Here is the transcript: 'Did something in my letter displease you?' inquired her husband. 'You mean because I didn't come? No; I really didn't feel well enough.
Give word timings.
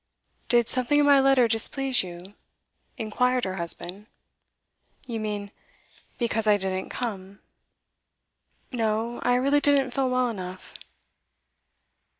'Did 0.49 0.67
something 0.67 0.99
in 0.99 1.05
my 1.05 1.19
letter 1.19 1.47
displease 1.47 2.01
you?' 2.01 2.33
inquired 2.97 3.45
her 3.45 3.57
husband. 3.57 4.07
'You 5.05 5.19
mean 5.19 5.51
because 6.17 6.47
I 6.47 6.57
didn't 6.57 6.89
come? 6.89 7.37
No; 8.71 9.19
I 9.21 9.35
really 9.35 9.59
didn't 9.61 9.91
feel 9.91 10.09
well 10.09 10.29
enough. 10.29 10.73